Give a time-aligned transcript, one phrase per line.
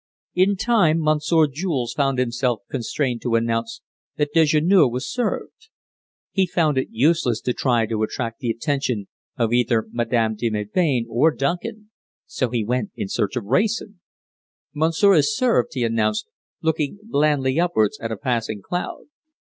[0.33, 3.81] In time, Monsieur Jules found himself constrained to announce
[4.15, 5.69] that dejeuner was served.
[6.31, 11.05] He found it useless to try to attract the attention of either Madame de Melbain
[11.07, 11.91] or Duncan,
[12.25, 13.99] so he went in search of Wrayson.
[14.73, 16.25] "Monsieur is served," he announced,
[16.63, 19.03] looking blandly upwards at a passing cloud.